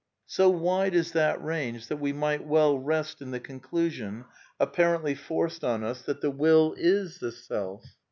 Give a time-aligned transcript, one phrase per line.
[0.25, 4.25] So wide is that range that we might well rest in the oo^^ elusion
[4.59, 7.85] apparently forced on us that the will is the Self.